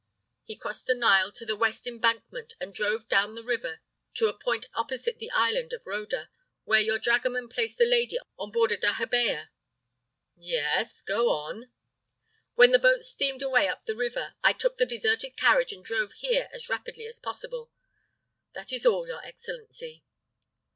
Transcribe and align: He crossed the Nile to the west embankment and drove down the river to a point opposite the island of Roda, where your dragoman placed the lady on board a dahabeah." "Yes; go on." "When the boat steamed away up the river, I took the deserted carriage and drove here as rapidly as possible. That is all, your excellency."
He 0.43 0.55
crossed 0.57 0.87
the 0.87 0.95
Nile 0.95 1.31
to 1.33 1.45
the 1.45 1.55
west 1.55 1.85
embankment 1.85 2.55
and 2.59 2.73
drove 2.73 3.07
down 3.07 3.35
the 3.35 3.43
river 3.43 3.81
to 4.15 4.27
a 4.29 4.33
point 4.33 4.65
opposite 4.73 5.19
the 5.19 5.29
island 5.29 5.73
of 5.73 5.85
Roda, 5.85 6.31
where 6.63 6.79
your 6.79 6.97
dragoman 6.97 7.49
placed 7.49 7.77
the 7.77 7.85
lady 7.85 8.17
on 8.35 8.49
board 8.51 8.71
a 8.71 8.77
dahabeah." 8.77 9.49
"Yes; 10.35 11.03
go 11.03 11.29
on." 11.29 11.71
"When 12.55 12.71
the 12.71 12.79
boat 12.79 13.03
steamed 13.03 13.43
away 13.43 13.67
up 13.67 13.85
the 13.85 13.95
river, 13.95 14.33
I 14.43 14.53
took 14.53 14.77
the 14.79 14.87
deserted 14.87 15.37
carriage 15.37 15.71
and 15.71 15.85
drove 15.85 16.13
here 16.13 16.49
as 16.51 16.67
rapidly 16.67 17.05
as 17.05 17.19
possible. 17.19 17.71
That 18.53 18.73
is 18.73 18.87
all, 18.87 19.05
your 19.05 19.23
excellency." 19.23 20.03